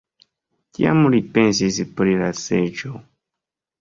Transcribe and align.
Tiam 0.77 1.03
li 1.15 1.21
pensis 1.35 1.79
pri 1.99 2.17
la 2.23 2.31
seĝo. 2.43 2.95